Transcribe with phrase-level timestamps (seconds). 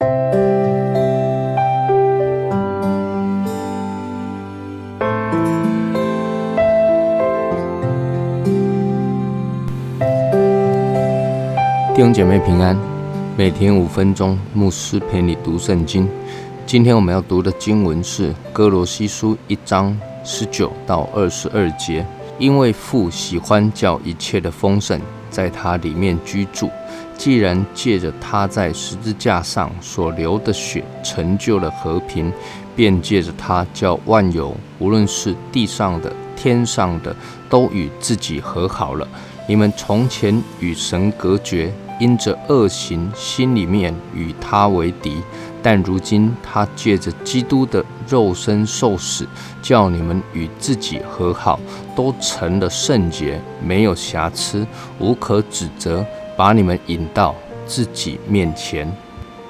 [0.00, 0.06] 弟
[11.96, 12.74] 兄姐妹平安，
[13.36, 16.08] 每天五分钟，牧师陪你读圣经。
[16.64, 19.94] 今天我们要读的经文是哥罗西书一章
[20.24, 22.06] 十九到二十二节。
[22.38, 24.98] 因为父喜欢叫一切的丰盛
[25.28, 26.70] 在他里面居住，
[27.20, 32.32] 既然借着他在十字架上所流的血成就了和平，
[32.74, 37.14] 便借着他叫万有，无论是地上的、天上的，
[37.50, 39.06] 都与自己和好了。
[39.46, 41.70] 你们从前与神隔绝。
[42.00, 45.20] 因着恶行，心里面与他为敌；
[45.62, 49.28] 但如今他借着基督的肉身受死，
[49.60, 51.60] 叫你们与自己和好，
[51.94, 54.66] 都成了圣洁，没有瑕疵，
[54.98, 56.02] 无可指责，
[56.40, 57.34] 把你们引到
[57.66, 58.90] 自己面前。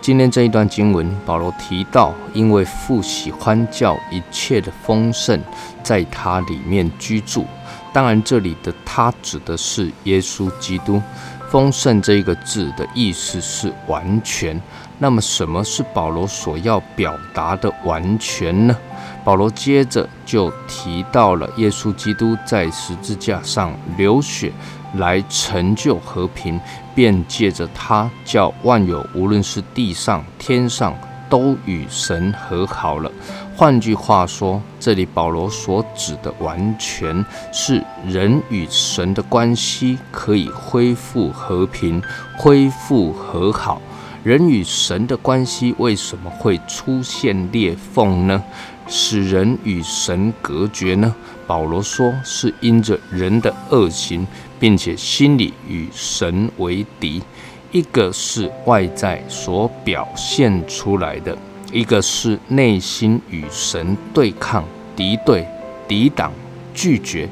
[0.00, 5.42] 今天这一段经文，保罗提到，因为父喜欢叫一切的丰盛
[5.82, 7.44] 在他里面居住。
[7.92, 11.02] 当然，这里的他指的是耶稣基督。
[11.50, 14.60] 丰盛这一个字的意思是完全。
[14.98, 18.76] 那么，什么是保罗所要表达的完全呢？
[19.24, 24.52] 保罗接着就提到了耶稣基督在十字架上流血
[24.98, 26.60] 来成就和平，
[26.94, 30.94] 便借着他叫万有，无论是地上天上，
[31.28, 33.10] 都与神和好了。
[33.56, 42.02] 换句话说，这里保罗所指的完全是人与神的关系可以恢复和平、
[42.36, 43.80] 恢复和好。
[44.26, 48.42] 人与神的关系为什么会出现裂缝呢？
[48.88, 51.14] 使人与神隔绝呢？
[51.46, 54.26] 保罗说，是因着人的恶行，
[54.58, 57.22] 并且心里与神为敌。
[57.70, 61.38] 一个是外在所表现出来的。
[61.70, 64.64] 一个是内心与神对抗、
[64.96, 65.46] 敌对、
[65.86, 66.32] 抵挡、
[66.74, 67.28] 拒绝。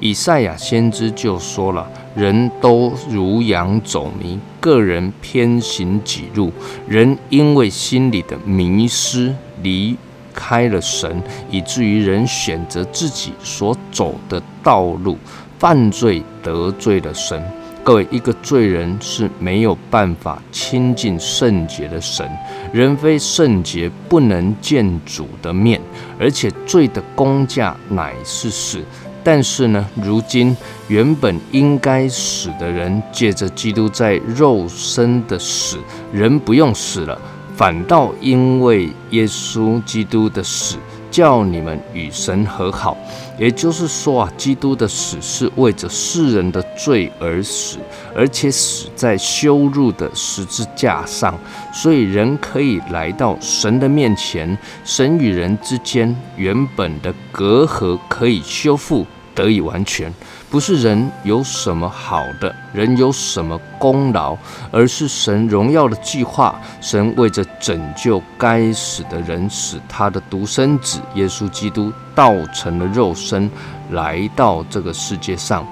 [0.00, 6.52] 以赛亚先知就说了：“人都如羊走迷，个人偏行己路。
[6.86, 9.96] 人因为心里的迷失，离
[10.34, 15.16] 开了神，以至于人选择自己所走的道路，
[15.58, 17.42] 犯罪得罪了神。”
[17.84, 22.26] 各位，一个罪人是没有办法亲近圣洁的神，
[22.72, 25.78] 人非圣洁不能见主的面，
[26.18, 28.82] 而且罪的工价乃是死。
[29.24, 30.54] 但是呢，如今
[30.86, 35.78] 原本应该死的人，借着基督在肉身的死，
[36.12, 37.18] 人不用死了，
[37.56, 40.76] 反倒因为耶稣基督的死。
[41.10, 42.96] 叫你们与神和好，
[43.38, 47.78] 也就是说啊，基督的死是为着世人的罪而死，
[48.16, 51.38] 而且死在羞辱的十字架上，
[51.72, 59.06] 所以人可以来到神的面前，神与人之间原本的隔阂可以修复。
[59.34, 60.12] 得以完全，
[60.48, 64.36] 不是人有什么好的，人有什么功劳，
[64.70, 66.54] 而是神荣耀的计划。
[66.80, 73.50] 神为着拯救该死的人，使他的独生子耶稣基督道成了肉身，
[73.90, 75.66] 来到这个世界上，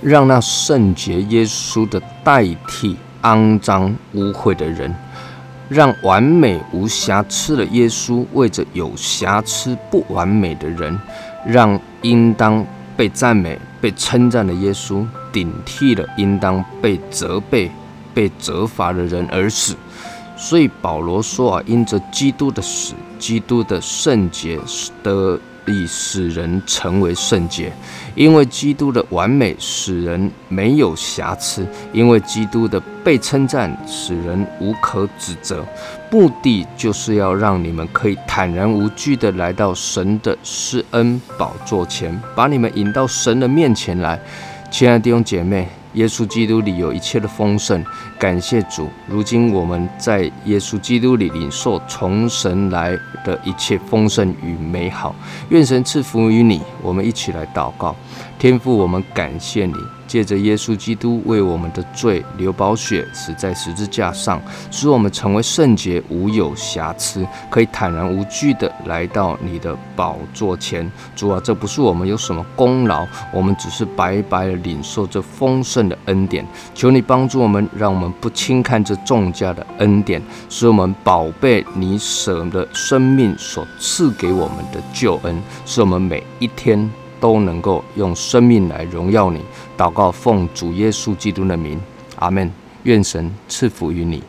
[0.00, 4.94] 让那圣洁耶稣的代替肮脏污秽的人，
[5.68, 10.96] 让完美无瑕疵的耶稣为着有瑕疵不完美的人，
[11.44, 12.64] 让应当。
[12.96, 17.70] 被赞美、被称赞的耶稣，顶替了应当被责备、
[18.12, 19.76] 被责罚的人而死。
[20.36, 24.58] 所以保罗说啊，因着基督的死，基督的圣洁
[25.02, 25.38] 的。
[25.66, 27.72] 以使人成为圣洁，
[28.14, 35.64] 因为基督的完美使人没有瑕疵，因为基督的被称赞使人无可指责。
[36.10, 44.20] 目的就是要让你们可以坦然无惧地来到神的施恩宝座前，把你们引到神的面前来。
[44.70, 45.68] 亲爱的弟兄姐妹。
[45.94, 47.84] 耶稣基督里有一切的丰盛，
[48.18, 48.88] 感谢主。
[49.08, 55.14] 如今我们在耶稣基督里领受从神来的一切丰盛与美好，
[55.48, 56.60] 愿神赐福于你。
[56.82, 57.94] 我们一起来祷告，
[58.38, 59.74] 天父，我们感谢你。
[60.14, 64.40] 借着耶稣基督为我们的罪流宝血，死在十字架上，
[64.70, 70.88] 使我们成为圣洁，无有瑕疵，可以坦然无惧的来到你的宝座前。
[71.16, 76.46] 主啊，这不是我们有什么功劳，我们只是白白的领受这丰盛的恩典。
[76.76, 86.88] 求你帮助我们，让我们不轻看这众家的恩典，使我们宝贝你舍的生命所赐给我们的救恩，使我们每一天。
[87.24, 89.40] 都能够用生命来荣耀你。
[89.78, 91.80] 祷告，奉主耶稣基督的名，
[92.16, 92.52] 阿门。
[92.82, 94.22] 愿神赐福于你。